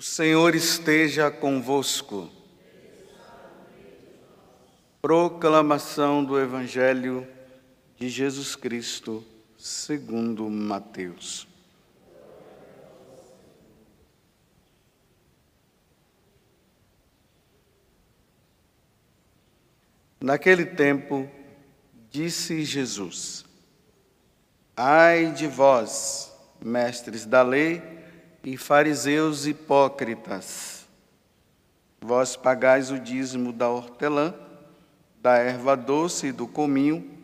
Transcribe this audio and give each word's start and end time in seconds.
O 0.00 0.02
Senhor 0.02 0.54
esteja 0.54 1.30
convosco. 1.30 2.30
Proclamação 5.02 6.24
do 6.24 6.40
Evangelho 6.40 7.28
de 7.98 8.08
Jesus 8.08 8.56
Cristo, 8.56 9.22
segundo 9.58 10.48
Mateus. 10.48 11.46
Naquele 20.18 20.64
tempo, 20.64 21.30
disse 22.10 22.64
Jesus: 22.64 23.44
Ai 24.74 25.30
de 25.32 25.46
vós, 25.46 26.32
mestres 26.58 27.26
da 27.26 27.42
lei 27.42 27.99
e 28.42 28.56
fariseus 28.56 29.46
hipócritas, 29.46 30.86
vós 32.00 32.36
pagais 32.36 32.90
o 32.90 32.98
dízimo 32.98 33.52
da 33.52 33.68
hortelã, 33.68 34.34
da 35.20 35.36
erva 35.36 35.76
doce 35.76 36.28
e 36.28 36.32
do 36.32 36.46
cominho, 36.46 37.18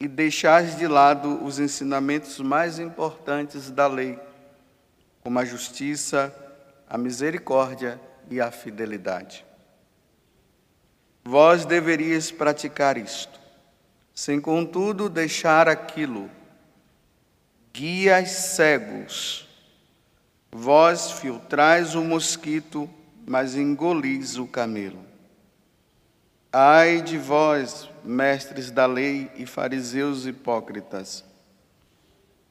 e 0.00 0.06
deixais 0.06 0.76
de 0.76 0.86
lado 0.86 1.44
os 1.44 1.58
ensinamentos 1.58 2.38
mais 2.40 2.78
importantes 2.78 3.70
da 3.70 3.86
lei, 3.86 4.18
como 5.22 5.38
a 5.38 5.44
justiça, 5.44 6.34
a 6.88 6.96
misericórdia 6.96 8.00
e 8.30 8.40
a 8.40 8.50
fidelidade. 8.50 9.44
Vós 11.24 11.66
deveríeis 11.66 12.30
praticar 12.30 12.96
isto, 12.96 13.38
sem 14.14 14.40
contudo 14.40 15.10
deixar 15.10 15.68
aquilo. 15.68 16.30
Guias 17.72 18.30
cegos, 18.30 19.47
vós 20.50 21.12
filtrais 21.12 21.94
o 21.94 22.02
mosquito, 22.02 22.88
mas 23.26 23.54
engolis 23.54 24.36
o 24.38 24.46
camelo. 24.46 25.04
Ai 26.52 27.02
de 27.02 27.18
vós, 27.18 27.88
mestres 28.02 28.70
da 28.70 28.86
lei 28.86 29.30
e 29.36 29.44
fariseus 29.44 30.26
hipócritas, 30.26 31.24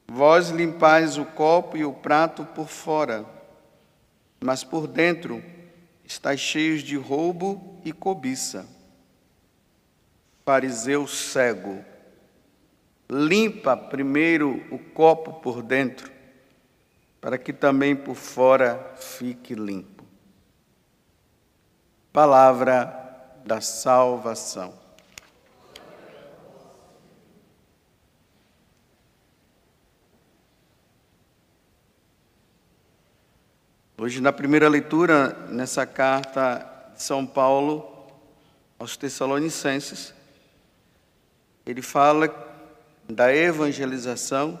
vós 0.06 0.50
limpais 0.50 1.18
o 1.18 1.24
copo 1.24 1.76
e 1.76 1.84
o 1.84 1.92
prato 1.92 2.44
por 2.44 2.68
fora, 2.68 3.26
mas 4.40 4.62
por 4.62 4.86
dentro 4.86 5.42
estáis 6.04 6.40
cheios 6.40 6.82
de 6.82 6.96
roubo 6.96 7.80
e 7.84 7.92
cobiça. 7.92 8.66
Fariseu 10.44 11.06
cego, 11.06 11.84
limpa 13.10 13.76
primeiro 13.76 14.64
o 14.70 14.78
copo 14.78 15.34
por 15.40 15.60
dentro, 15.60 16.10
para 17.20 17.38
que 17.38 17.52
também 17.52 17.96
por 17.96 18.14
fora 18.14 18.94
fique 18.96 19.54
limpo. 19.54 20.04
Palavra 22.12 22.94
da 23.44 23.60
salvação. 23.60 24.74
Hoje, 34.00 34.20
na 34.20 34.32
primeira 34.32 34.68
leitura, 34.68 35.30
nessa 35.48 35.84
carta 35.84 36.92
de 36.94 37.02
São 37.02 37.26
Paulo 37.26 37.84
aos 38.78 38.96
Tessalonicenses, 38.96 40.14
ele 41.66 41.82
fala 41.82 42.32
da 43.08 43.34
evangelização, 43.34 44.58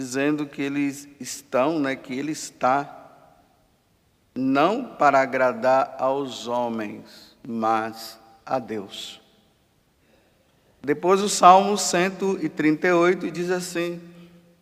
dizendo 0.00 0.46
que 0.46 0.62
eles 0.62 1.06
estão, 1.20 1.78
né, 1.78 1.94
que 1.94 2.18
ele 2.18 2.32
está 2.32 2.96
não 4.34 4.82
para 4.82 5.20
agradar 5.20 5.96
aos 5.98 6.48
homens, 6.48 7.36
mas 7.46 8.18
a 8.46 8.58
Deus. 8.58 9.20
Depois 10.80 11.20
o 11.20 11.28
Salmo 11.28 11.76
138 11.76 13.30
diz 13.30 13.50
assim: 13.50 14.00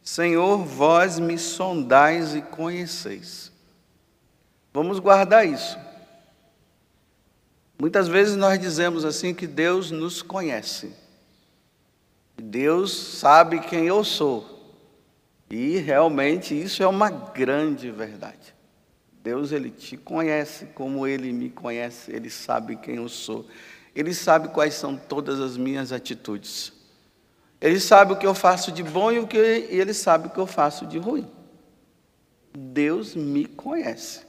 Senhor, 0.02 0.58
vós 0.64 1.20
me 1.20 1.38
sondais 1.38 2.34
e 2.34 2.42
conheceis. 2.42 3.52
Vamos 4.74 4.98
guardar 4.98 5.46
isso. 5.46 5.78
Muitas 7.78 8.08
vezes 8.08 8.34
nós 8.34 8.58
dizemos 8.58 9.04
assim 9.04 9.32
que 9.32 9.46
Deus 9.46 9.92
nos 9.92 10.20
conhece. 10.20 10.92
Deus 12.36 12.92
sabe 12.92 13.60
quem 13.60 13.86
eu 13.86 14.02
sou. 14.02 14.57
E 15.50 15.78
realmente 15.78 16.60
isso 16.60 16.82
é 16.82 16.86
uma 16.86 17.10
grande 17.10 17.90
verdade. 17.90 18.54
Deus 19.22 19.52
ele 19.52 19.70
te 19.70 19.96
conhece 19.96 20.66
como 20.74 21.06
ele 21.06 21.32
me 21.32 21.50
conhece, 21.50 22.12
ele 22.12 22.30
sabe 22.30 22.76
quem 22.76 22.96
eu 22.96 23.08
sou. 23.08 23.46
Ele 23.94 24.14
sabe 24.14 24.48
quais 24.48 24.74
são 24.74 24.96
todas 24.96 25.40
as 25.40 25.56
minhas 25.56 25.92
atitudes. 25.92 26.72
Ele 27.60 27.80
sabe 27.80 28.12
o 28.12 28.16
que 28.16 28.26
eu 28.26 28.34
faço 28.34 28.70
de 28.70 28.82
bom 28.82 29.10
e 29.10 29.18
o 29.18 29.26
que 29.26 29.36
ele 29.36 29.92
sabe 29.92 30.28
o 30.28 30.30
que 30.30 30.38
eu 30.38 30.46
faço 30.46 30.86
de 30.86 30.98
ruim. 30.98 31.28
Deus 32.56 33.14
me 33.14 33.44
conhece. 33.44 34.20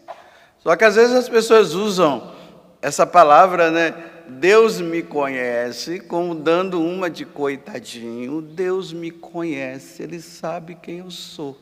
Só 0.60 0.76
que 0.76 0.84
às 0.84 0.96
vezes 0.96 1.16
as 1.16 1.30
pessoas 1.30 1.74
usam 1.74 2.34
essa 2.82 3.06
palavra, 3.06 3.70
né? 3.70 3.94
Deus 4.30 4.80
me 4.80 5.02
conhece, 5.02 6.00
como 6.00 6.36
dando 6.36 6.82
uma 6.82 7.10
de 7.10 7.26
coitadinho. 7.26 8.42
Deus 8.42 8.94
me 8.94 9.12
conhece, 9.12 10.04
Ele 10.04 10.22
sabe 10.22 10.76
quem 10.76 11.00
eu 11.00 11.12
sou. 11.12 11.58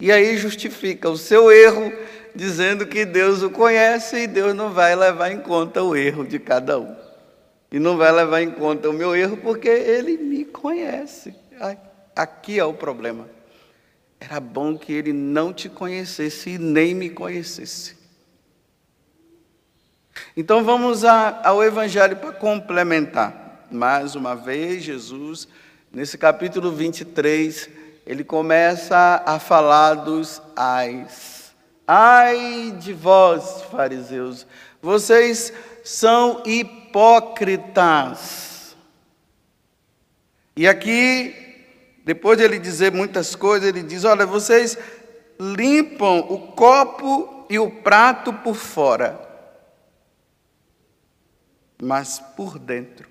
E 0.00 0.12
aí 0.12 0.36
justifica 0.36 1.10
o 1.10 1.18
seu 1.18 1.50
erro, 1.50 1.92
dizendo 2.34 2.86
que 2.86 3.04
Deus 3.04 3.42
o 3.42 3.50
conhece 3.50 4.16
e 4.16 4.26
Deus 4.26 4.54
não 4.54 4.72
vai 4.72 4.94
levar 4.94 5.30
em 5.30 5.40
conta 5.40 5.82
o 5.82 5.96
erro 5.96 6.24
de 6.24 6.38
cada 6.38 6.78
um. 6.78 6.94
E 7.70 7.78
não 7.78 7.96
vai 7.96 8.12
levar 8.12 8.40
em 8.40 8.50
conta 8.50 8.88
o 8.88 8.92
meu 8.92 9.14
erro 9.14 9.36
porque 9.36 9.68
ele 9.68 10.16
me 10.16 10.44
conhece. 10.44 11.34
Aqui 12.14 12.58
é 12.58 12.64
o 12.64 12.72
problema. 12.72 13.28
Era 14.20 14.40
bom 14.40 14.78
que 14.78 14.92
ele 14.92 15.12
não 15.12 15.52
te 15.52 15.68
conhecesse 15.68 16.50
e 16.50 16.58
nem 16.58 16.94
me 16.94 17.10
conhecesse. 17.10 17.97
Então 20.36 20.64
vamos 20.64 21.04
ao 21.04 21.62
Evangelho 21.62 22.16
para 22.16 22.32
complementar. 22.32 23.66
Mais 23.70 24.14
uma 24.14 24.34
vez, 24.34 24.82
Jesus, 24.82 25.46
nesse 25.92 26.16
capítulo 26.16 26.72
23, 26.72 27.68
ele 28.06 28.24
começa 28.24 29.22
a 29.26 29.38
falar 29.38 29.94
dos 29.94 30.40
ais. 30.56 31.52
Ai 31.86 32.74
de 32.78 32.92
vós, 32.92 33.62
fariseus, 33.70 34.46
vocês 34.80 35.52
são 35.84 36.42
hipócritas. 36.44 37.56
E 40.56 40.66
aqui, 40.66 41.34
depois 42.04 42.38
de 42.38 42.44
ele 42.44 42.58
dizer 42.58 42.92
muitas 42.92 43.34
coisas, 43.36 43.68
ele 43.68 43.82
diz: 43.82 44.04
Olha, 44.04 44.26
vocês 44.26 44.76
limpam 45.38 46.20
o 46.28 46.38
copo 46.52 47.46
e 47.48 47.58
o 47.58 47.70
prato 47.70 48.32
por 48.32 48.54
fora, 48.54 49.27
mas 51.80 52.18
por 52.36 52.58
dentro, 52.58 53.08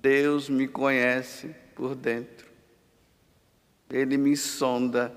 Deus 0.00 0.48
me 0.48 0.66
conhece 0.66 1.54
por 1.74 1.94
dentro, 1.94 2.46
Ele 3.90 4.16
me 4.16 4.36
sonda. 4.36 5.12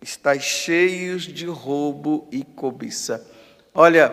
Está 0.00 0.38
cheios 0.38 1.22
de 1.22 1.46
roubo 1.46 2.28
e 2.30 2.44
cobiça. 2.44 3.26
Olha, 3.72 4.12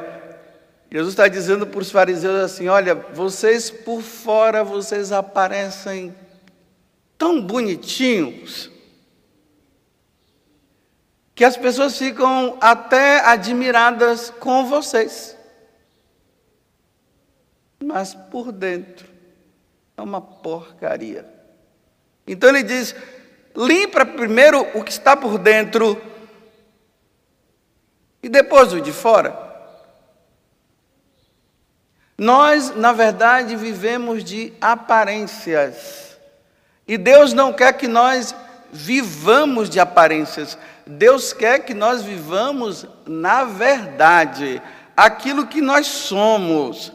Jesus 0.92 1.14
está 1.14 1.28
dizendo 1.28 1.66
para 1.66 1.80
os 1.80 1.92
fariseus 1.92 2.36
assim: 2.36 2.68
olha, 2.68 2.96
vocês 2.96 3.70
por 3.70 4.02
fora, 4.02 4.64
vocês 4.64 5.12
aparecem 5.12 6.16
tão 7.18 7.42
bonitinhos, 7.42 8.72
que 11.42 11.46
as 11.46 11.58
pessoas 11.58 11.98
ficam 11.98 12.56
até 12.62 13.20
admiradas 13.22 14.30
com 14.30 14.68
vocês. 14.68 15.36
Mas 17.84 18.14
por 18.14 18.52
dentro 18.52 19.10
é 19.98 20.04
uma 20.04 20.22
porcaria. 20.22 21.26
Então 22.28 22.48
ele 22.48 22.62
diz: 22.62 22.94
limpa 23.56 24.06
primeiro 24.06 24.62
o 24.78 24.84
que 24.84 24.92
está 24.92 25.18
por 25.18 25.40
dentro 25.40 26.00
e 28.22 28.30
depois 28.30 28.72
o 28.72 28.80
de 28.80 28.92
fora. 28.92 29.36
Nós, 32.20 32.76
na 32.76 32.94
verdade, 32.94 33.56
vivemos 33.56 34.24
de 34.24 34.54
aparências. 34.62 36.16
E 36.88 37.00
Deus 37.00 37.34
não 37.34 37.52
quer 37.52 37.74
que 37.74 37.88
nós 37.88 38.36
vivamos 38.72 39.72
de 39.72 39.80
aparências. 39.80 40.56
Deus 40.86 41.34
quer 41.34 41.60
que 41.60 41.74
nós 41.74 42.02
vivamos 42.02 42.86
na 43.06 43.44
verdade, 43.44 44.62
aquilo 44.96 45.48
que 45.48 45.62
nós 45.62 45.88
somos. 45.88 46.92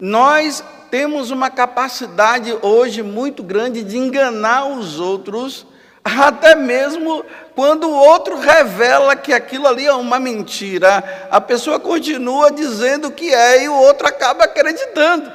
Nós 0.00 0.62
temos 0.90 1.30
uma 1.30 1.50
capacidade 1.50 2.56
hoje 2.62 3.02
muito 3.02 3.42
grande 3.42 3.84
de 3.84 3.98
enganar 3.98 4.66
os 4.66 4.98
outros 4.98 5.66
Até 6.18 6.54
mesmo 6.54 7.24
quando 7.54 7.88
o 7.88 7.94
outro 7.94 8.38
revela 8.38 9.16
que 9.16 9.32
aquilo 9.32 9.66
ali 9.66 9.86
é 9.86 9.92
uma 9.92 10.18
mentira, 10.18 11.28
a 11.30 11.40
pessoa 11.40 11.78
continua 11.78 12.50
dizendo 12.50 13.10
que 13.10 13.32
é 13.32 13.64
e 13.64 13.68
o 13.68 13.74
outro 13.74 14.06
acaba 14.06 14.44
acreditando. 14.44 15.32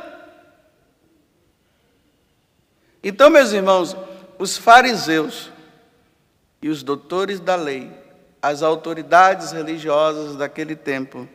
Então, 3.04 3.30
meus 3.30 3.52
irmãos, 3.52 3.96
os 4.40 4.58
fariseus 4.58 5.52
e 6.64 6.70
os 6.70 6.82
doutores 6.82 7.40
da 7.42 7.58
lei, 7.58 7.92
as 8.42 8.64
autoridades 8.64 9.52
religiosas 9.52 10.38
daquele 10.38 10.78
tempo, 10.78 11.28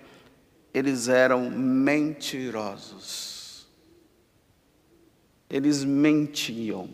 eles 0.73 1.07
eram 1.07 1.51
mentirosos. 1.51 3.29
Eles 5.51 5.85
mentiam. 5.85 6.89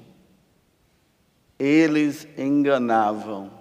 Eles 1.57 2.27
enganavam. 2.37 3.53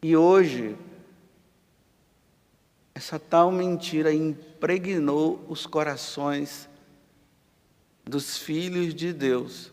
E 0.00 0.16
hoje, 0.16 0.76
essa 2.94 3.18
tal 3.18 3.50
mentira 3.50 4.14
impregnou 4.14 5.44
os 5.48 5.66
corações 5.66 6.68
dos 8.04 8.38
filhos 8.38 8.94
de 8.94 9.12
Deus. 9.12 9.72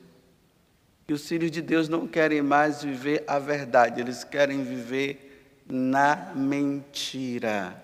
E 1.07 1.13
os 1.13 1.27
filhos 1.27 1.51
de 1.51 1.61
Deus 1.61 1.87
não 1.87 2.07
querem 2.07 2.41
mais 2.41 2.81
viver 2.81 3.23
a 3.27 3.37
verdade, 3.37 4.01
eles 4.01 4.23
querem 4.23 4.63
viver 4.63 5.53
na 5.67 6.31
mentira. 6.35 7.75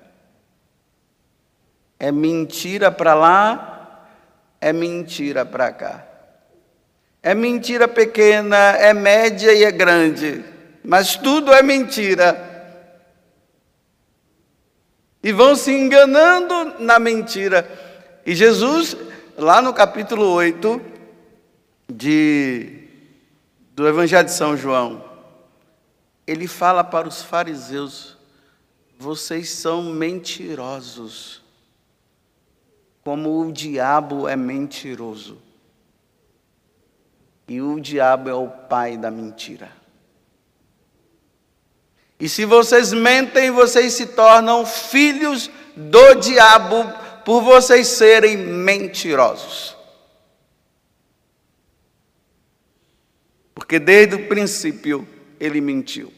É 2.00 2.12
mentira 2.12 2.91
para 2.91 3.13
lá, 3.13 4.07
é 4.59 4.73
mentira 4.73 5.45
para 5.45 5.71
cá. 5.71 6.07
É 7.21 7.35
mentira 7.35 7.88
pequena, 7.88 8.57
é 8.57 8.94
média 8.94 9.53
e 9.53 9.63
é 9.63 9.71
grande, 9.71 10.44
mas 10.83 11.15
tudo 11.15 11.53
é 11.53 11.62
mentira. 11.62 12.50
E 15.23 15.31
vão 15.31 15.56
se 15.56 15.71
enganando 15.71 16.79
na 16.79 16.97
mentira. 16.97 17.69
E 18.25 18.33
Jesus, 18.33 18.97
lá 19.38 19.62
no 19.62 19.71
capítulo 19.71 20.25
8 20.33 20.81
de, 21.88 22.81
do 23.81 23.88
Evangelho 23.88 24.25
de 24.25 24.31
São 24.31 24.56
João, 24.56 25.04
ele 26.28 26.48
fala 26.48 26.83
para 26.83 27.07
os 27.07 27.24
fariseus: 27.24 28.16
vocês 28.95 29.50
são 29.50 29.81
mentirosos, 29.81 31.42
como 33.04 33.42
o 33.42 33.51
diabo 33.51 34.28
é 34.28 34.36
mentiroso. 34.36 35.42
E 37.48 37.60
o 37.60 37.80
diabo 37.80 38.30
é 38.30 38.33
o 38.36 38.48
pai 38.48 38.98
da 38.98 39.10
mentira. 39.10 39.72
E 42.19 42.30
se 42.30 42.45
vocês 42.45 42.94
mentem, 42.94 43.50
vocês 43.50 43.94
se 43.94 44.06
tornam 44.06 44.63
filhos 44.63 45.50
do 45.75 46.13
diabo 46.13 46.86
por 47.25 47.42
vocês 47.42 47.88
serem 47.88 48.38
mentirosos. 48.38 49.75
Porque 53.71 53.79
desde 53.79 54.15
o 54.15 54.27
princípio 54.27 55.07
ele 55.39 55.62
mentiu. 55.62 56.12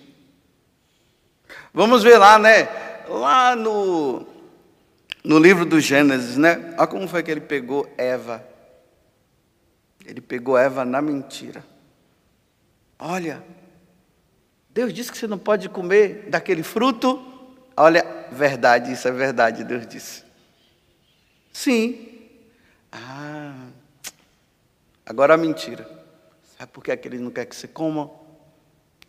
Vamos 1.71 2.01
ver 2.01 2.17
lá, 2.17 2.39
né? 2.39 2.67
Lá 3.07 3.55
no, 3.55 4.25
no 5.23 5.37
livro 5.37 5.63
do 5.63 5.79
Gênesis, 5.79 6.35
né? 6.35 6.73
Olha 6.79 6.87
como 6.87 7.07
foi 7.07 7.21
que 7.21 7.29
ele 7.29 7.41
pegou 7.41 7.87
Eva. 7.95 8.43
Ele 10.03 10.19
pegou 10.19 10.57
Eva 10.57 10.83
na 10.83 10.99
mentira. 10.99 11.63
Olha, 12.97 13.43
Deus 14.71 14.91
disse 14.91 15.11
que 15.11 15.17
você 15.19 15.27
não 15.27 15.37
pode 15.37 15.69
comer 15.69 16.25
daquele 16.29 16.63
fruto. 16.63 17.23
Olha, 17.77 18.03
verdade, 18.31 18.91
isso 18.93 19.07
é 19.07 19.11
verdade, 19.11 19.63
Deus 19.63 19.85
disse. 19.85 20.23
Sim. 21.51 22.17
Ah, 22.91 23.67
agora 25.05 25.35
a 25.35 25.37
mentira. 25.37 26.01
Sabe 26.63 26.71
por 26.71 26.81
que 26.81 26.93
aquele 26.93 27.19
não 27.19 27.29
quer 27.29 27.45
que 27.45 27.53
você 27.53 27.67
coma? 27.67 28.09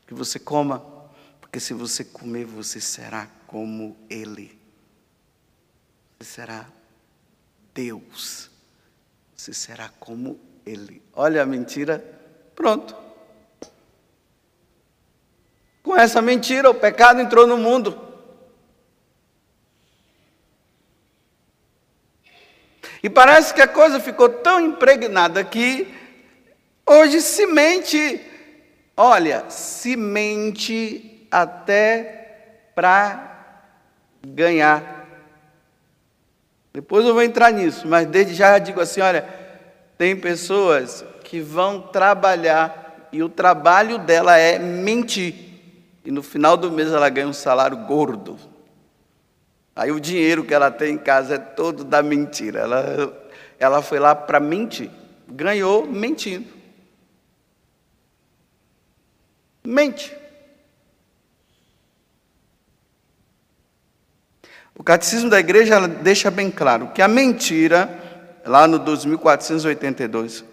Que 0.08 0.12
você 0.12 0.40
coma. 0.40 0.84
Porque 1.40 1.60
se 1.60 1.72
você 1.72 2.04
comer, 2.04 2.44
você 2.44 2.80
será 2.80 3.28
como 3.46 3.96
Ele. 4.10 4.58
Você 6.18 6.32
será 6.32 6.66
Deus. 7.72 8.50
Você 9.36 9.54
será 9.54 9.88
como 10.00 10.40
ele. 10.66 11.00
Olha 11.12 11.44
a 11.44 11.46
mentira, 11.46 12.04
pronto. 12.56 12.96
Com 15.80 15.96
essa 15.96 16.20
mentira, 16.20 16.68
o 16.68 16.74
pecado 16.74 17.20
entrou 17.20 17.46
no 17.46 17.56
mundo. 17.56 17.96
E 23.00 23.08
parece 23.08 23.54
que 23.54 23.62
a 23.62 23.68
coisa 23.68 24.00
ficou 24.00 24.28
tão 24.28 24.58
impregnada 24.60 25.44
que 25.44 25.93
hoje 26.86 27.20
se 27.20 27.46
mente, 27.46 28.20
olha, 28.96 29.44
se 29.48 29.96
mente 29.96 31.26
até 31.30 32.70
para 32.74 33.58
ganhar. 34.26 35.06
Depois 36.72 37.06
eu 37.06 37.14
vou 37.14 37.22
entrar 37.22 37.52
nisso, 37.52 37.86
mas 37.86 38.06
desde 38.06 38.34
já 38.34 38.58
digo 38.58 38.80
assim: 38.80 39.00
olha, 39.00 39.24
tem 39.96 40.16
pessoas 40.16 41.04
que 41.22 41.40
vão 41.40 41.80
trabalhar 41.80 43.08
e 43.12 43.22
o 43.22 43.28
trabalho 43.28 43.98
dela 43.98 44.36
é 44.36 44.58
mentir. 44.58 45.34
E 46.04 46.10
no 46.10 46.22
final 46.22 46.56
do 46.56 46.70
mês 46.70 46.92
ela 46.92 47.08
ganha 47.08 47.28
um 47.28 47.32
salário 47.32 47.76
gordo. 47.76 48.36
Aí 49.74 49.90
o 49.90 49.98
dinheiro 49.98 50.44
que 50.44 50.54
ela 50.54 50.70
tem 50.70 50.94
em 50.94 50.98
casa 50.98 51.34
é 51.34 51.38
todo 51.38 51.82
da 51.82 52.02
mentira. 52.02 52.60
Ela, 52.60 53.28
ela 53.58 53.82
foi 53.82 53.98
lá 53.98 54.14
para 54.14 54.38
mentir. 54.38 54.90
Ganhou 55.28 55.86
mentindo. 55.86 56.53
Mente. 59.66 60.14
O 64.76 64.82
catecismo 64.82 65.30
da 65.30 65.40
igreja 65.40 65.86
deixa 65.86 66.30
bem 66.30 66.50
claro 66.50 66.88
que 66.88 67.00
a 67.00 67.08
mentira 67.08 68.02
lá 68.44 68.66
no 68.66 68.78
2482. 68.78 70.44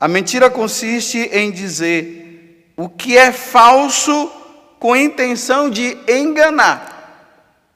A 0.00 0.08
mentira 0.08 0.48
consiste 0.48 1.18
em 1.18 1.50
dizer 1.50 2.72
o 2.76 2.88
que 2.88 3.18
é 3.18 3.32
falso 3.32 4.30
com 4.78 4.94
intenção 4.94 5.68
de 5.68 5.98
enganar. 6.08 6.96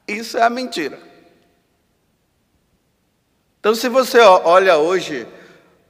Isso 0.07 0.39
é 0.39 0.43
a 0.43 0.51
mentira. 0.51 0.99
Então, 3.59 3.75
se 3.75 3.89
você 3.89 4.21
olha 4.21 4.77
hoje 4.77 5.27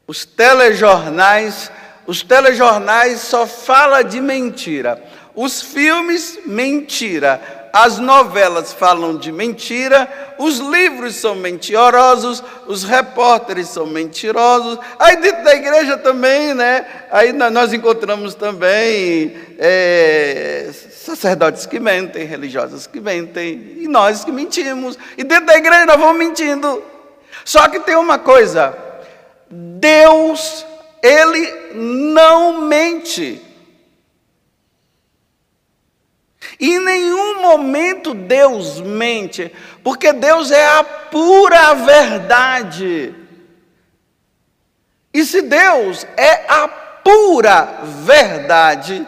os 0.06 0.24
telejornais, 0.24 1.70
os 2.06 2.22
telejornais 2.22 3.20
só 3.20 3.46
falam 3.46 4.02
de 4.02 4.20
mentira. 4.20 5.02
Os 5.34 5.62
filmes, 5.62 6.38
mentira 6.44 7.62
as 7.72 7.98
novelas 7.98 8.72
falam 8.72 9.16
de 9.16 9.32
mentira, 9.32 10.06
os 10.38 10.58
livros 10.58 11.14
são 11.16 11.34
mentirosos, 11.34 12.44
os 12.66 12.84
repórteres 12.84 13.68
são 13.68 13.86
mentirosos. 13.86 14.78
Aí 14.98 15.16
dentro 15.16 15.42
da 15.42 15.54
igreja 15.54 15.96
também, 15.96 16.52
né? 16.52 16.84
Aí 17.10 17.32
nós 17.32 17.72
encontramos 17.72 18.34
também 18.34 19.34
é, 19.58 20.70
sacerdotes 20.90 21.64
que 21.64 21.80
mentem, 21.80 22.26
religiosos 22.26 22.86
que 22.86 23.00
mentem, 23.00 23.78
e 23.78 23.88
nós 23.88 24.22
que 24.22 24.30
mentimos. 24.30 24.98
E 25.16 25.24
dentro 25.24 25.46
da 25.46 25.56
igreja 25.56 25.86
nós 25.86 25.98
vamos 25.98 26.18
mentindo. 26.18 26.82
Só 27.42 27.68
que 27.68 27.80
tem 27.80 27.96
uma 27.96 28.18
coisa: 28.18 28.76
Deus, 29.48 30.66
Ele 31.02 31.74
não 31.74 32.62
mente. 32.62 33.42
Em 36.60 36.78
nenhum 36.78 37.42
momento 37.42 38.14
Deus 38.14 38.80
mente, 38.80 39.52
porque 39.82 40.12
Deus 40.12 40.50
é 40.50 40.64
a 40.64 40.84
pura 40.84 41.74
verdade. 41.74 43.14
E 45.12 45.24
se 45.24 45.42
Deus 45.42 46.06
é 46.16 46.46
a 46.48 46.68
pura 46.68 47.80
verdade, 48.04 49.06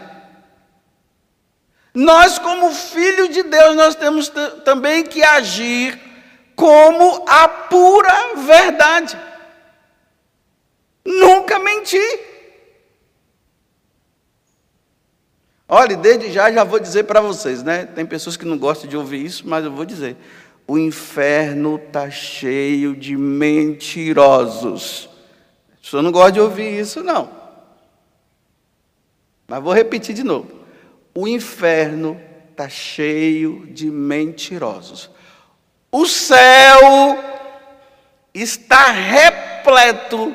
nós, 1.94 2.40
como 2.40 2.74
filhos 2.74 3.30
de 3.30 3.44
Deus, 3.44 3.76
nós 3.76 3.94
temos 3.94 4.28
também 4.64 5.04
que 5.04 5.22
agir 5.22 5.96
como 6.56 7.24
a 7.28 7.46
pura 7.46 8.34
verdade. 8.36 9.16
Nunca 11.04 11.58
mentir. 11.58 12.34
Olha, 15.68 15.96
desde 15.96 16.30
já 16.30 16.52
já 16.52 16.62
vou 16.62 16.78
dizer 16.78 17.04
para 17.04 17.20
vocês, 17.20 17.62
né? 17.62 17.86
Tem 17.86 18.06
pessoas 18.06 18.36
que 18.36 18.44
não 18.44 18.58
gostam 18.58 18.88
de 18.88 18.96
ouvir 18.96 19.24
isso, 19.24 19.42
mas 19.46 19.64
eu 19.64 19.72
vou 19.72 19.84
dizer. 19.84 20.16
O 20.66 20.78
inferno 20.78 21.76
está 21.76 22.10
cheio 22.10 22.96
de 22.96 23.16
mentirosos. 23.16 25.10
A 25.92 26.02
não 26.02 26.10
gosta 26.10 26.32
de 26.32 26.40
ouvir 26.40 26.80
isso, 26.80 27.02
não. 27.02 27.30
Mas 29.46 29.62
vou 29.62 29.72
repetir 29.72 30.14
de 30.14 30.24
novo. 30.24 30.50
O 31.14 31.28
inferno 31.28 32.20
está 32.50 32.68
cheio 32.68 33.66
de 33.66 33.90
mentirosos. 33.90 35.10
O 35.92 36.06
céu 36.06 37.18
está 38.32 38.90
repleto 38.90 40.34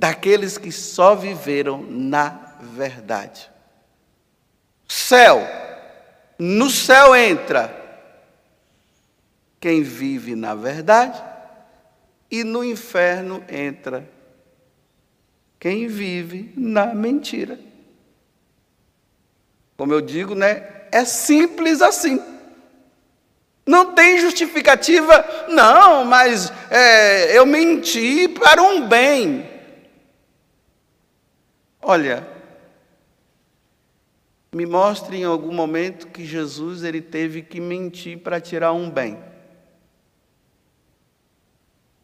daqueles 0.00 0.56
que 0.56 0.72
só 0.72 1.14
viveram 1.14 1.82
na 1.82 2.56
verdade. 2.58 3.50
Céu, 4.88 5.46
no 6.38 6.70
céu 6.70 7.14
entra 7.14 7.76
quem 9.60 9.82
vive 9.82 10.34
na 10.34 10.54
verdade, 10.54 11.22
e 12.30 12.42
no 12.42 12.64
inferno 12.64 13.44
entra 13.46 14.08
quem 15.58 15.86
vive 15.86 16.50
na 16.56 16.94
mentira. 16.94 17.60
Como 19.76 19.92
eu 19.92 20.00
digo, 20.00 20.34
né? 20.34 20.66
É 20.90 21.04
simples 21.04 21.82
assim. 21.82 22.18
Não 23.66 23.92
tem 23.92 24.16
justificativa, 24.16 25.46
não, 25.50 26.06
mas 26.06 26.50
é, 26.70 27.36
eu 27.36 27.44
menti 27.44 28.28
para 28.28 28.62
um 28.62 28.88
bem. 28.88 29.59
Olha, 31.82 32.26
me 34.52 34.66
mostre 34.66 35.16
em 35.16 35.24
algum 35.24 35.52
momento 35.52 36.08
que 36.08 36.24
Jesus 36.24 36.82
ele 36.82 37.00
teve 37.00 37.42
que 37.42 37.60
mentir 37.60 38.18
para 38.18 38.40
tirar 38.40 38.72
um 38.72 38.90
bem. 38.90 39.22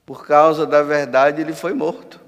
Por 0.04 0.24
causa 0.24 0.64
da 0.64 0.82
verdade, 0.82 1.40
ele 1.40 1.52
foi 1.52 1.74
morto. 1.74 2.20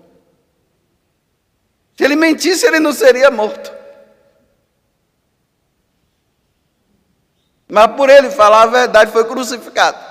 Se 1.97 2.05
ele 2.05 2.17
mentisse, 2.17 2.67
ele 2.67 2.81
não 2.81 2.93
seria 2.93 3.31
morto. 3.31 3.73
Mas 7.69 7.87
por 7.95 8.09
ele 8.09 8.31
falar 8.31 8.63
a 8.63 8.67
verdade, 8.67 9.13
foi 9.13 9.25
crucificado. 9.25 10.08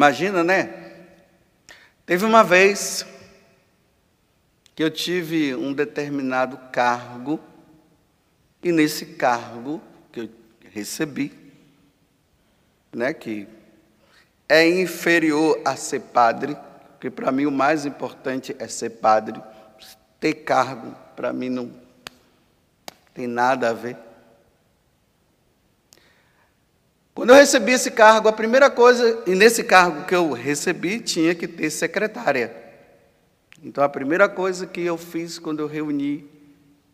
Imagina, 0.00 0.42
né? 0.42 0.94
Teve 2.06 2.24
uma 2.24 2.42
vez 2.42 3.04
que 4.74 4.82
eu 4.82 4.90
tive 4.90 5.54
um 5.54 5.74
determinado 5.74 6.56
cargo, 6.72 7.38
e 8.62 8.72
nesse 8.72 9.04
cargo 9.04 9.78
que 10.10 10.20
eu 10.20 10.30
recebi, 10.72 11.30
né, 12.90 13.12
que 13.12 13.46
é 14.48 14.66
inferior 14.66 15.60
a 15.66 15.76
ser 15.76 16.00
padre, 16.00 16.56
porque 16.92 17.10
para 17.10 17.30
mim 17.30 17.44
o 17.44 17.52
mais 17.52 17.84
importante 17.84 18.56
é 18.58 18.66
ser 18.68 18.88
padre. 18.88 19.38
Ter 20.18 20.32
cargo, 20.32 20.96
para 21.14 21.30
mim, 21.30 21.50
não 21.50 21.70
tem 23.12 23.26
nada 23.26 23.68
a 23.68 23.74
ver. 23.74 23.98
Quando 27.14 27.30
eu 27.30 27.36
recebi 27.36 27.72
esse 27.72 27.90
cargo, 27.90 28.28
a 28.28 28.32
primeira 28.32 28.70
coisa, 28.70 29.22
e 29.26 29.34
nesse 29.34 29.64
cargo 29.64 30.04
que 30.04 30.14
eu 30.14 30.32
recebi, 30.32 31.00
tinha 31.00 31.34
que 31.34 31.48
ter 31.48 31.70
secretária. 31.70 32.54
Então, 33.62 33.84
a 33.84 33.88
primeira 33.88 34.28
coisa 34.28 34.66
que 34.66 34.80
eu 34.80 34.96
fiz 34.96 35.38
quando 35.38 35.60
eu 35.60 35.66
reuni, 35.66 36.26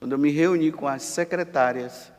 quando 0.00 0.12
eu 0.12 0.18
me 0.18 0.30
reuni 0.30 0.72
com 0.72 0.88
as 0.88 1.02
secretárias, 1.02 2.10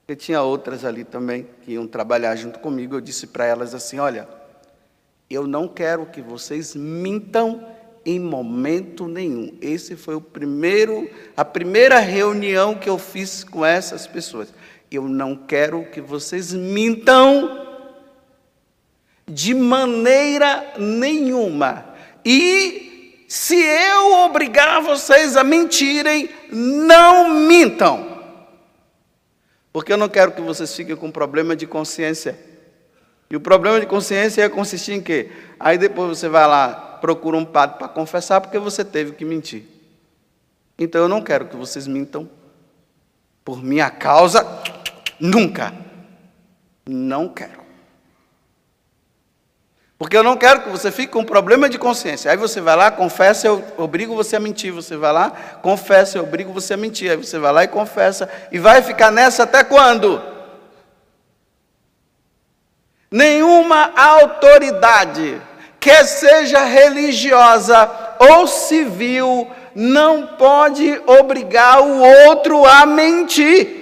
porque 0.00 0.16
tinha 0.16 0.42
outras 0.42 0.84
ali 0.84 1.04
também 1.04 1.46
que 1.62 1.72
iam 1.72 1.86
trabalhar 1.86 2.34
junto 2.34 2.58
comigo, 2.58 2.96
eu 2.96 3.00
disse 3.00 3.28
para 3.28 3.44
elas 3.44 3.74
assim: 3.74 4.00
olha, 4.00 4.28
eu 5.28 5.46
não 5.46 5.68
quero 5.68 6.06
que 6.06 6.20
vocês 6.20 6.74
mintam 6.74 7.64
em 8.04 8.18
momento 8.18 9.06
nenhum. 9.06 9.56
Esse 9.60 9.96
foi 9.96 10.14
o 10.14 10.20
primeiro, 10.20 11.08
a 11.36 11.44
primeira 11.44 11.98
reunião 11.98 12.74
que 12.74 12.88
eu 12.88 12.98
fiz 12.98 13.44
com 13.44 13.64
essas 13.64 14.06
pessoas. 14.06 14.52
Eu 14.90 15.08
não 15.08 15.36
quero 15.36 15.84
que 15.84 16.00
vocês 16.00 16.52
mintam 16.52 17.66
de 19.26 19.54
maneira 19.54 20.74
nenhuma. 20.78 21.84
E 22.24 23.24
se 23.28 23.54
eu 23.54 24.24
obrigar 24.24 24.82
vocês 24.82 25.36
a 25.36 25.44
mentirem, 25.44 26.28
não 26.50 27.28
mintam. 27.28 28.10
Porque 29.72 29.92
eu 29.92 29.96
não 29.96 30.08
quero 30.08 30.32
que 30.32 30.40
vocês 30.40 30.74
fiquem 30.74 30.96
com 30.96 31.12
problema 31.12 31.54
de 31.54 31.66
consciência. 31.66 32.36
E 33.30 33.36
o 33.36 33.40
problema 33.40 33.78
de 33.78 33.86
consciência 33.86 34.42
ia 34.42 34.50
consistir 34.50 34.94
em 34.94 35.00
quê? 35.00 35.30
Aí 35.60 35.78
depois 35.78 36.18
você 36.18 36.28
vai 36.28 36.44
lá, 36.48 36.89
procura 37.00 37.36
um 37.36 37.44
padre 37.44 37.78
para 37.78 37.88
confessar 37.88 38.40
porque 38.40 38.58
você 38.58 38.84
teve 38.84 39.12
que 39.12 39.24
mentir. 39.24 39.64
Então 40.78 41.00
eu 41.00 41.08
não 41.08 41.20
quero 41.20 41.46
que 41.46 41.56
vocês 41.56 41.86
mintam 41.86 42.28
por 43.44 43.62
minha 43.62 43.90
causa, 43.90 44.46
nunca. 45.18 45.74
Não 46.86 47.28
quero. 47.28 47.60
Porque 50.00 50.16
eu 50.16 50.22
não 50.22 50.34
quero 50.34 50.62
que 50.62 50.70
você 50.70 50.90
fique 50.90 51.12
com 51.12 51.22
problema 51.22 51.68
de 51.68 51.78
consciência. 51.78 52.30
Aí 52.30 52.36
você 52.38 52.58
vai 52.58 52.74
lá, 52.74 52.90
confessa, 52.90 53.46
eu 53.46 53.62
obrigo 53.76 54.16
você 54.16 54.34
a 54.34 54.40
mentir. 54.40 54.72
Você 54.72 54.96
vai 54.96 55.12
lá, 55.12 55.30
confessa, 55.60 56.16
eu 56.16 56.22
obrigo 56.22 56.54
você 56.54 56.72
a 56.72 56.76
mentir. 56.78 57.10
Aí 57.10 57.18
você 57.18 57.38
vai 57.38 57.52
lá 57.52 57.64
e 57.64 57.68
confessa. 57.68 58.26
E 58.50 58.58
vai 58.58 58.80
ficar 58.80 59.10
nessa 59.10 59.42
até 59.42 59.62
quando? 59.62 60.18
Nenhuma 63.10 63.92
autoridade, 63.94 65.38
quer 65.80 66.04
seja 66.04 66.62
religiosa 66.62 67.90
ou 68.18 68.46
civil, 68.46 69.50
não 69.74 70.36
pode 70.36 71.00
obrigar 71.06 71.82
o 71.82 72.02
outro 72.28 72.66
a 72.66 72.84
mentir. 72.84 73.78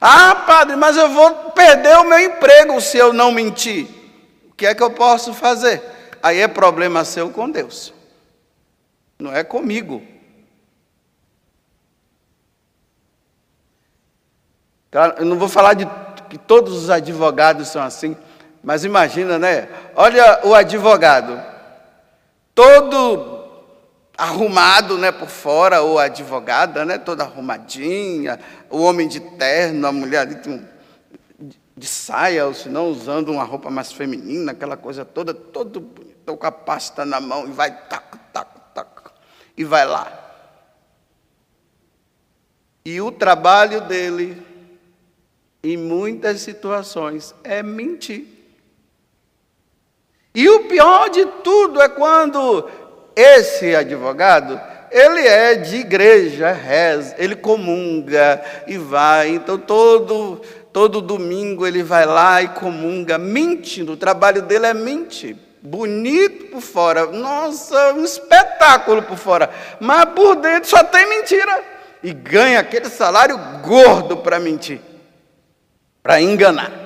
Ah, 0.00 0.34
padre, 0.34 0.76
mas 0.76 0.96
eu 0.96 1.08
vou 1.08 1.50
perder 1.52 1.96
o 1.96 2.04
meu 2.04 2.18
emprego 2.18 2.78
se 2.80 2.98
eu 2.98 3.12
não 3.12 3.32
mentir. 3.32 3.88
O 4.50 4.54
que 4.54 4.66
é 4.66 4.74
que 4.74 4.82
eu 4.82 4.90
posso 4.90 5.32
fazer? 5.32 5.82
Aí 6.22 6.40
é 6.40 6.48
problema 6.48 7.04
seu 7.04 7.30
com 7.30 7.50
Deus, 7.50 7.92
não 9.18 9.34
é 9.34 9.42
comigo. 9.42 10.02
Eu 15.18 15.24
não 15.24 15.36
vou 15.36 15.48
falar 15.48 15.74
de 15.74 15.88
que 16.30 16.38
todos 16.38 16.72
os 16.74 16.90
advogados 16.90 17.68
são 17.68 17.82
assim, 17.82 18.16
mas 18.64 18.84
imagina, 18.84 19.38
né? 19.38 19.68
Olha 19.94 20.40
o 20.44 20.54
advogado, 20.54 21.40
todo 22.54 23.44
arrumado, 24.16 24.96
né, 24.96 25.12
por 25.12 25.28
fora, 25.28 25.82
ou 25.82 25.98
advogada, 25.98 26.84
né, 26.84 26.98
toda 26.98 27.24
arrumadinha, 27.24 28.38
o 28.70 28.80
homem 28.80 29.08
de 29.08 29.18
terno, 29.18 29.86
a 29.86 29.92
mulher 29.92 30.26
de, 30.26 30.62
de 31.76 31.86
saia, 31.86 32.46
ou 32.46 32.54
se 32.54 32.68
não 32.68 32.88
usando 32.88 33.30
uma 33.30 33.42
roupa 33.42 33.70
mais 33.70 33.92
feminina, 33.92 34.52
aquela 34.52 34.76
coisa 34.76 35.04
toda, 35.04 35.34
todo 35.34 35.80
bonito, 35.80 36.36
com 36.36 36.46
a 36.46 36.52
pasta 36.52 37.04
na 37.04 37.20
mão 37.20 37.46
e 37.46 37.50
vai 37.50 37.70
tac, 37.88 38.16
tac, 38.32 38.48
tac, 38.72 39.10
e 39.56 39.64
vai 39.64 39.84
lá. 39.84 40.20
E 42.84 43.00
o 43.00 43.10
trabalho 43.10 43.80
dele 43.80 44.54
em 45.64 45.78
muitas 45.78 46.42
situações, 46.42 47.34
é 47.42 47.62
mentir. 47.62 48.33
E 50.34 50.48
o 50.48 50.64
pior 50.64 51.08
de 51.10 51.24
tudo 51.44 51.80
é 51.80 51.88
quando 51.88 52.68
esse 53.14 53.74
advogado, 53.74 54.60
ele 54.90 55.20
é 55.20 55.54
de 55.54 55.76
igreja, 55.76 56.52
reza, 56.52 57.14
ele 57.18 57.36
comunga 57.36 58.42
e 58.66 58.76
vai. 58.76 59.28
Então 59.28 59.58
todo 59.58 60.40
todo 60.72 61.00
domingo 61.00 61.64
ele 61.64 61.84
vai 61.84 62.04
lá 62.04 62.42
e 62.42 62.48
comunga, 62.48 63.16
mentindo. 63.16 63.92
O 63.92 63.96
trabalho 63.96 64.42
dele 64.42 64.66
é 64.66 64.74
mentir. 64.74 65.36
Bonito 65.62 66.46
por 66.46 66.60
fora, 66.60 67.06
nossa, 67.06 67.94
um 67.94 68.04
espetáculo 68.04 69.02
por 69.02 69.16
fora, 69.16 69.48
mas 69.80 70.04
por 70.06 70.36
dentro 70.36 70.68
só 70.68 70.82
tem 70.84 71.08
mentira. 71.08 71.62
E 72.02 72.12
ganha 72.12 72.60
aquele 72.60 72.90
salário 72.90 73.38
gordo 73.62 74.18
para 74.18 74.38
mentir 74.38 74.80
para 76.04 76.20
enganar. 76.20 76.83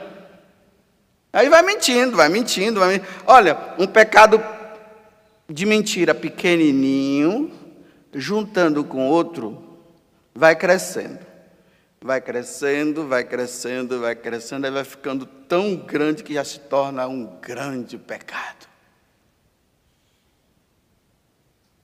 Aí 1.39 1.49
vai 1.49 1.63
mentindo, 1.63 2.17
vai 2.17 2.29
mentindo, 2.29 2.81
vai 2.81 2.89
mentindo. 2.89 3.09
Olha, 3.25 3.57
um 3.79 3.87
pecado 3.87 4.45
de 5.49 5.65
mentira 5.65 6.13
pequenininho, 6.13 7.53
juntando 8.13 8.83
com 8.83 9.07
outro, 9.09 9.79
vai 10.35 10.57
crescendo. 10.57 11.25
Vai 12.01 12.21
crescendo, 12.21 13.07
vai 13.07 13.23
crescendo, 13.23 14.01
vai 14.01 14.17
crescendo, 14.17 14.65
aí 14.65 14.73
vai 14.73 14.83
ficando 14.83 15.27
tão 15.27 15.77
grande 15.77 16.25
que 16.25 16.35
já 16.35 16.43
se 16.43 16.59
torna 16.59 17.07
um 17.07 17.39
grande 17.41 17.97
pecado. 17.97 18.67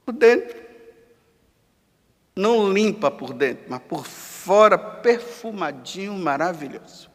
Por 0.05 0.15
dentro. 0.15 0.65
Não 2.35 2.73
limpa 2.73 3.09
por 3.09 3.33
dentro, 3.33 3.67
mas 3.69 3.81
por 3.83 4.05
fora 4.05 4.77
perfumadinho, 4.77 6.15
maravilhoso. 6.15 7.14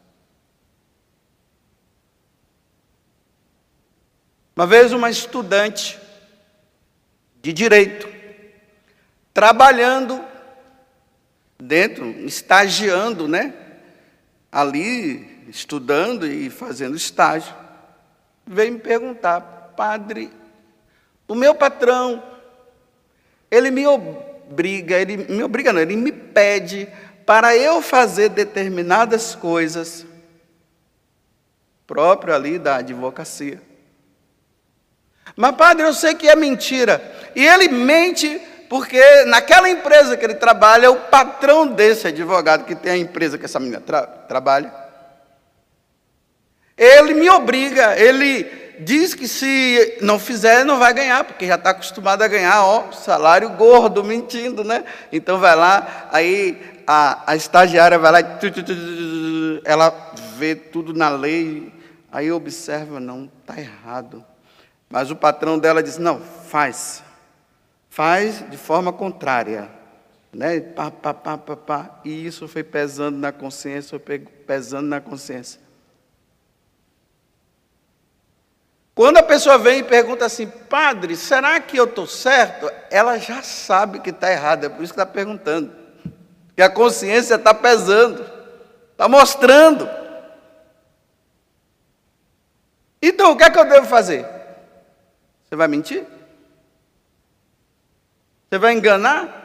Uma 4.56 4.68
vez 4.68 4.92
uma 4.92 5.10
estudante 5.10 6.00
de 7.42 7.54
direito, 7.54 8.08
trabalhando 9.34 10.24
dentro, 11.58 12.10
estagiando, 12.26 13.28
né? 13.28 13.54
Ali, 14.52 15.46
estudando 15.48 16.26
e 16.26 16.50
fazendo 16.50 16.96
estágio, 16.96 17.54
veio 18.46 18.74
me 18.74 18.80
perguntar, 18.80 19.42
padre, 19.78 20.32
o 21.28 21.36
meu 21.36 21.54
patrão, 21.54 22.24
ele 23.52 23.70
me 23.70 23.86
obriga, 23.86 24.98
ele 24.98 25.18
me 25.18 25.44
obriga 25.44 25.72
não, 25.72 25.80
ele 25.80 25.96
me 25.96 26.12
pede 26.12 26.88
para 27.26 27.56
eu 27.56 27.82
fazer 27.82 28.30
determinadas 28.30 29.36
coisas, 29.36 30.06
próprio 31.86 32.34
ali 32.34 32.58
da 32.58 32.78
advocacia. 32.78 33.69
Mas, 35.36 35.56
padre, 35.56 35.86
eu 35.86 35.94
sei 35.94 36.16
que 36.16 36.28
é 36.28 36.36
mentira. 36.36 37.02
E 37.36 37.46
ele 37.46 37.68
mente 37.68 38.42
porque 38.70 39.02
naquela 39.26 39.68
empresa 39.68 40.16
que 40.16 40.24
ele 40.24 40.36
trabalha, 40.36 40.92
o 40.92 40.96
patrão 40.96 41.66
desse 41.66 42.08
advogado 42.08 42.66
que 42.66 42.76
tem 42.76 42.92
a 42.92 42.98
empresa 42.98 43.38
que 43.38 43.46
essa 43.46 43.60
menina 43.60 43.82
tra 43.82 44.04
trabalha, 44.04 44.72
ele 46.78 47.16
me 47.16 47.28
obriga, 47.32 48.00
ele 48.00 48.44
diz 48.80 49.16
que 49.16 49.28
se 49.28 49.98
não 50.02 50.20
fizer, 50.20 50.64
não 50.64 50.78
vai 50.78 50.94
ganhar, 50.94 51.24
porque 51.24 51.48
já 51.48 51.56
está 51.56 51.72
acostumado 51.72 52.22
a 52.22 52.28
ganhar, 52.28 52.64
ó, 52.64 52.92
salário 52.92 53.50
gordo, 53.50 54.04
mentindo, 54.04 54.64
né? 54.64 54.86
Então 55.12 55.40
vai 55.40 55.56
lá, 55.56 56.08
aí 56.12 56.82
a, 56.86 57.24
a 57.26 57.36
estagiária 57.36 57.98
vai 57.98 58.12
lá, 58.12 58.20
ela 59.66 60.14
vê 60.38 60.56
tudo 60.56 60.94
na 60.94 61.10
lei, 61.10 61.74
aí 62.12 62.32
observa, 62.32 63.00
não, 63.00 63.30
está 63.42 63.60
errado. 63.60 64.24
Mas 64.90 65.12
o 65.12 65.16
patrão 65.16 65.60
dela 65.60 65.84
disse: 65.84 66.02
não, 66.02 66.20
faz. 66.20 67.04
Faz 67.90 68.50
de 68.50 68.58
forma 68.58 68.92
contrária. 68.92 69.70
Né? 70.34 70.60
Pá, 70.60 70.90
pá, 70.90 71.14
pá, 71.14 71.38
pá, 71.38 71.56
pá. 71.56 72.00
E 72.04 72.26
isso 72.26 72.48
foi 72.48 72.64
pesando 72.64 73.18
na 73.18 73.32
consciência, 73.32 74.00
foi 74.00 74.20
pesando 74.20 74.88
na 74.88 75.00
consciência. 75.00 75.60
Quando 78.96 79.18
a 79.18 79.24
pessoa 79.24 79.58
vem 79.58 79.80
e 79.80 79.84
pergunta 79.84 80.26
assim, 80.26 80.46
padre, 80.46 81.16
será 81.16 81.58
que 81.62 81.78
eu 81.78 81.86
estou 81.86 82.06
certo? 82.06 82.70
Ela 82.92 83.18
já 83.18 83.42
sabe 83.42 84.02
que 84.02 84.10
está 84.10 84.30
errado, 84.30 84.66
é 84.66 84.70
por 84.70 84.84
isso 84.84 84.94
que 84.94 85.00
está 85.00 85.06
perguntando. 85.06 85.74
Que 86.54 86.62
a 86.62 86.70
consciência 86.70 87.36
está 87.36 87.54
pesando, 87.54 88.30
está 88.92 89.08
mostrando. 89.08 89.90
Então, 93.02 93.32
o 93.32 93.38
que 93.38 93.44
é 93.46 93.50
que 93.50 93.58
eu 93.58 93.70
devo 93.70 93.88
fazer? 93.88 94.39
Você 95.50 95.56
vai 95.56 95.68
mentir? 95.68 96.06
Você 98.48 98.60
vai 98.60 98.74
enganar? 98.74 99.38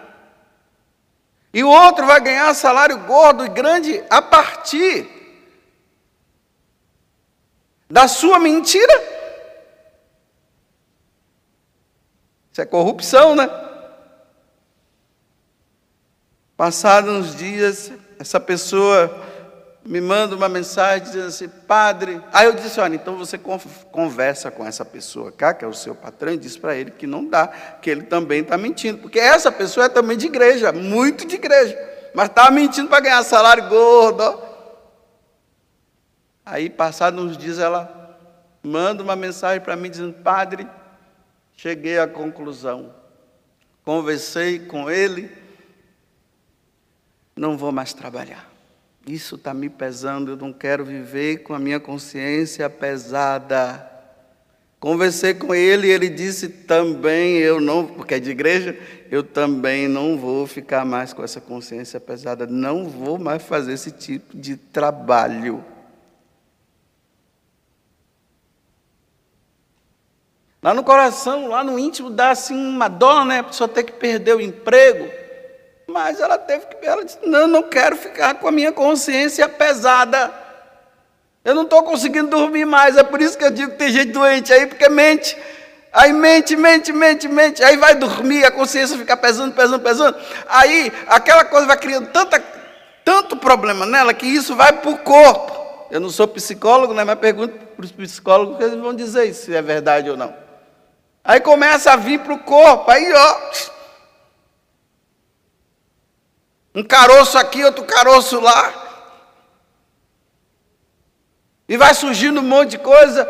E 1.52 1.64
o 1.64 1.68
outro 1.68 2.04
vai 2.04 2.20
ganhar 2.20 2.52
salário 2.52 2.99
gordo 3.06 3.46
e 3.46 3.49
grande 3.49 4.04
a 4.11 4.20
partir 4.20 5.08
da 7.88 8.06
sua 8.06 8.38
mentira? 8.38 8.92
Isso 12.52 12.61
é 12.61 12.66
corrupção, 12.66 13.34
né? 13.34 13.49
Passados 16.56 17.11
uns 17.11 17.34
dias, 17.34 17.92
essa 18.18 18.38
pessoa 18.38 19.23
me 19.86 20.00
manda 20.00 20.34
uma 20.34 20.48
mensagem 20.48 21.04
dizendo 21.04 21.26
assim, 21.26 21.48
padre. 21.48 22.20
Aí 22.32 22.46
eu 22.46 22.54
disse: 22.54 22.80
olha, 22.80 22.94
então 22.94 23.16
você 23.16 23.38
conversa 23.38 24.50
com 24.50 24.66
essa 24.66 24.84
pessoa 24.84 25.30
cá, 25.30 25.52
que 25.52 25.64
é 25.64 25.68
o 25.68 25.74
seu 25.74 25.94
patrão, 25.94 26.32
e 26.32 26.38
diz 26.38 26.56
para 26.56 26.74
ele 26.74 26.90
que 26.90 27.06
não 27.06 27.24
dá, 27.26 27.48
que 27.48 27.90
ele 27.90 28.04
também 28.04 28.40
está 28.40 28.56
mentindo. 28.56 28.98
Porque 28.98 29.20
essa 29.20 29.52
pessoa 29.52 29.87
é 29.87 29.88
também 29.88 30.16
de 30.16 30.26
igreja, 30.26 30.72
muito 30.72 31.26
de 31.26 31.35
igreja, 31.35 31.76
mas 32.14 32.28
está 32.28 32.50
mentindo 32.50 32.88
para 32.88 33.00
ganhar 33.00 33.22
salário 33.22 33.68
gordo. 33.68 34.42
Aí, 36.46 36.70
passados 36.70 37.22
uns 37.22 37.37
dias, 37.37 37.59
ela 37.59 38.18
manda 38.62 39.02
uma 39.02 39.16
mensagem 39.16 39.61
para 39.61 39.76
mim 39.76 39.90
dizendo: 39.90 40.14
Padre, 40.14 40.66
cheguei 41.54 41.98
à 41.98 42.09
conclusão, 42.09 42.94
conversei 43.85 44.61
com 44.61 44.90
ele, 44.90 45.30
não 47.37 47.59
vou 47.59 47.70
mais 47.70 47.92
trabalhar. 47.92 48.53
Isso 49.06 49.34
está 49.34 49.52
me 49.52 49.68
pesando, 49.68 50.32
eu 50.32 50.36
não 50.36 50.52
quero 50.52 50.84
viver 50.84 51.38
com 51.38 51.52
a 51.52 51.58
minha 51.58 51.78
consciência 51.78 52.68
pesada. 52.70 53.90
Conversei 54.80 55.34
com 55.34 55.54
ele 55.54 55.88
e 55.88 55.90
ele 55.90 56.08
disse 56.08 56.48
também, 56.48 57.36
eu 57.36 57.60
não, 57.60 57.86
porque 57.86 58.14
é 58.14 58.20
de 58.20 58.30
igreja, 58.30 58.78
eu 59.10 59.22
também 59.22 59.88
não 59.88 60.18
vou 60.18 60.46
ficar 60.46 60.84
mais 60.84 61.12
com 61.12 61.22
essa 61.22 61.40
consciência 61.40 61.98
pesada, 62.00 62.46
não 62.46 62.88
vou 62.88 63.18
mais 63.18 63.42
fazer 63.42 63.72
esse 63.74 63.90
tipo 63.90 64.36
de 64.36 64.56
trabalho. 64.56 65.64
Lá 70.62 70.72
no 70.72 70.82
coração, 70.82 71.48
lá 71.48 71.62
no 71.62 71.78
íntimo, 71.78 72.08
dá 72.08 72.30
assim 72.30 72.54
uma 72.54 72.88
dó, 72.88 73.22
né? 73.22 73.40
A 73.40 73.44
pessoa 73.44 73.68
ter 73.68 73.82
que 73.84 73.92
perder 73.92 74.34
o 74.34 74.40
emprego. 74.40 75.23
Mas 75.94 76.18
ela 76.18 76.37
teve 76.37 76.66
que. 76.66 76.85
Ela 76.85 77.04
disse: 77.04 77.18
Não, 77.22 77.46
não 77.46 77.62
quero 77.62 77.96
ficar 77.96 78.35
com 78.35 78.48
a 78.48 78.50
minha 78.50 78.72
consciência 78.72 79.48
pesada. 79.48 80.28
Eu 81.44 81.54
não 81.54 81.62
estou 81.62 81.85
conseguindo 81.85 82.30
dormir 82.30 82.64
mais. 82.64 82.96
É 82.96 83.04
por 83.04 83.22
isso 83.22 83.38
que 83.38 83.44
eu 83.44 83.50
digo 83.52 83.70
que 83.70 83.78
tem 83.78 83.92
gente 83.92 84.11
doente 84.11 84.52
aí, 84.52 84.66
porque 84.66 84.88
mente. 84.88 85.38
Aí 85.92 86.12
mente, 86.12 86.57
mente, 86.57 86.92
mente, 86.92 87.28
mente. 87.28 87.62
Aí 87.62 87.76
vai 87.76 87.94
dormir, 87.94 88.44
a 88.44 88.50
consciência 88.50 88.98
fica 88.98 89.16
pesando, 89.16 89.54
pesando, 89.54 89.80
pesando. 89.85 90.16
Aí 90.48 90.92
aquela 91.07 91.44
coisa 91.44 91.64
vai 91.64 91.76
criando 91.76 92.09
tanta, 92.09 92.42
tanto 93.04 93.37
problema 93.37 93.87
nela 93.87 94.12
que 94.12 94.26
isso 94.26 94.57
vai 94.57 94.72
para 94.72 94.90
o 94.90 94.98
corpo. 94.98 95.87
Eu 95.92 96.00
não 96.00 96.11
sou 96.11 96.26
psicólogo, 96.26 96.92
né? 96.92 97.04
Mas 97.04 97.20
pergunto 97.20 97.54
para 97.76 97.85
os 97.85 97.92
psicólogos 97.92 98.59
que 98.59 98.64
eles 98.64 98.80
vão 98.80 98.92
dizer 98.92 99.33
se 99.33 99.54
é 99.54 99.62
verdade 99.62 100.11
ou 100.11 100.16
não. 100.16 100.35
Aí 101.22 101.38
começa 101.38 101.92
a 101.92 101.96
vir 101.96 102.18
para 102.18 102.35
o 102.35 102.38
corpo. 102.40 102.90
Aí, 102.90 103.12
ó, 103.12 103.37
Um 106.74 106.82
caroço 106.82 107.38
aqui, 107.38 107.64
outro 107.64 107.84
caroço 107.84 108.40
lá. 108.40 108.72
E 111.68 111.76
vai 111.76 111.94
surgindo 111.94 112.40
um 112.40 112.44
monte 112.44 112.70
de 112.70 112.78
coisa. 112.78 113.28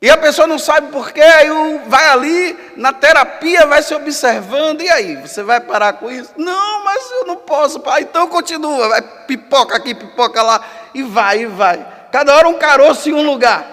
E 0.00 0.10
a 0.10 0.16
pessoa 0.16 0.46
não 0.46 0.58
sabe 0.58 0.92
porquê, 0.92 1.22
aí 1.22 1.48
vai 1.86 2.08
ali 2.08 2.56
na 2.76 2.92
terapia, 2.92 3.66
vai 3.66 3.82
se 3.82 3.94
observando, 3.94 4.82
e 4.82 4.90
aí? 4.90 5.16
Você 5.16 5.42
vai 5.42 5.58
parar 5.58 5.94
com 5.94 6.10
isso? 6.10 6.32
Não, 6.36 6.84
mas 6.84 7.10
eu 7.10 7.26
não 7.26 7.36
posso. 7.36 7.82
Então 7.98 8.28
continua, 8.28 8.88
vai 8.88 9.02
pipoca 9.26 9.76
aqui, 9.76 9.94
pipoca 9.94 10.42
lá, 10.42 10.64
e 10.94 11.02
vai, 11.02 11.40
e 11.40 11.46
vai. 11.46 11.84
Cada 12.12 12.34
hora 12.36 12.48
um 12.48 12.58
caroço 12.58 13.08
em 13.08 13.14
um 13.14 13.22
lugar. 13.22 13.66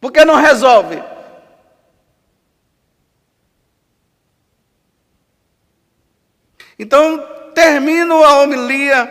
Porque 0.00 0.24
não 0.24 0.36
resolve. 0.36 1.02
Então, 6.80 7.52
termino 7.54 8.24
a 8.24 8.40
homilia 8.40 9.06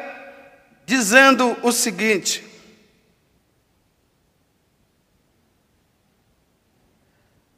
dizendo 0.88 1.55
o 1.62 1.71
seguinte: 1.71 2.43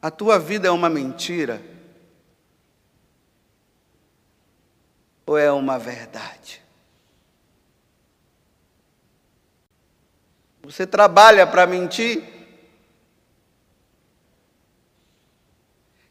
A 0.02 0.10
tua 0.10 0.38
vida 0.38 0.68
é 0.68 0.70
uma 0.70 0.90
mentira 0.90 1.62
ou 5.24 5.38
é 5.38 5.50
uma 5.50 5.78
verdade? 5.78 6.62
Você 10.62 10.86
trabalha 10.86 11.46
para 11.46 11.66
mentir? 11.66 12.22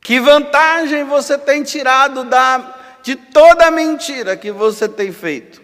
Que 0.02 0.20
vantagem 0.20 1.04
você 1.04 1.38
tem 1.38 1.62
tirado 1.62 2.24
da 2.24 2.81
de 3.04 3.16
toda 3.16 3.68
a 3.68 3.72
mentira 3.72 4.38
que 4.38 4.52
você 4.52 4.88
tem 4.88 5.12
feito. 5.12 5.62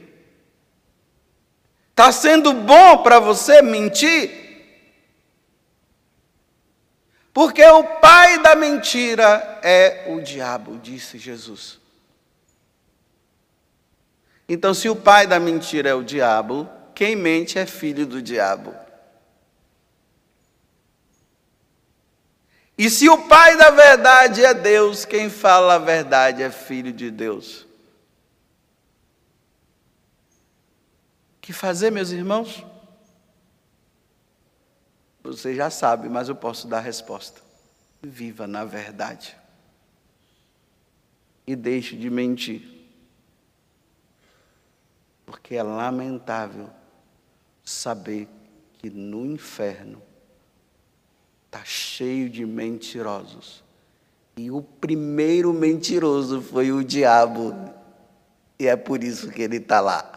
Está 1.92 2.12
sendo 2.12 2.54
bom 2.54 3.02
para 3.04 3.20
você 3.20 3.62
mentir? 3.62 4.46
Porque 7.34 7.64
o 7.64 7.84
pai 8.00 8.40
da 8.40 8.56
mentira 8.56 9.60
é 9.62 10.06
o 10.08 10.20
diabo, 10.22 10.80
disse 10.80 11.18
Jesus. 11.18 11.80
Então, 14.50 14.74
se 14.74 14.90
o 14.90 14.96
pai 14.96 15.28
da 15.28 15.40
mentira 15.40 15.90
é 15.90 15.94
o 15.94 16.04
diabo, 16.04 16.68
quem 16.96 17.16
mente 17.16 17.60
é 17.60 17.66
filho 17.66 18.06
do 18.06 18.22
diabo. 18.22 18.74
E 22.78 22.90
se 22.90 23.10
o 23.10 23.28
Pai 23.28 23.58
da 23.58 23.72
verdade 23.72 24.46
é 24.46 24.54
Deus, 24.54 25.04
quem 25.04 25.30
fala 25.30 25.76
a 25.76 25.80
verdade 25.80 26.44
é 26.44 26.52
filho 26.52 26.94
de 26.94 27.10
Deus. 27.10 27.68
que 31.48 31.54
fazer, 31.54 31.90
meus 31.92 32.10
irmãos? 32.10 32.62
Você 35.24 35.56
já 35.56 35.70
sabe, 35.70 36.10
mas 36.10 36.28
eu 36.28 36.36
posso 36.36 36.68
dar 36.68 36.80
a 36.80 36.82
resposta. 36.82 37.42
Viva 38.04 38.46
na 38.46 38.66
verdade. 38.66 39.34
E 41.48 41.56
deixe 41.56 41.96
de 41.96 42.10
mentir. 42.10 42.86
Porque 45.26 45.56
é 45.56 45.64
lamentável 45.64 46.70
saber 47.64 48.28
que 48.80 48.90
no 48.90 49.26
inferno 49.26 50.02
está 51.48 51.64
cheio 51.64 52.30
de 52.30 52.46
mentirosos. 52.46 53.64
E 54.38 54.52
o 54.52 54.62
primeiro 54.62 55.52
mentiroso 55.52 56.42
foi 56.42 56.72
o 56.72 56.84
diabo. 56.84 57.56
E 58.60 58.68
é 58.68 58.76
por 58.76 59.04
isso 59.04 59.32
que 59.32 59.42
ele 59.42 59.58
está 59.58 59.80
lá. 59.80 60.17